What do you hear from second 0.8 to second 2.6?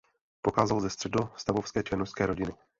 ze středostavovské černošské rodiny.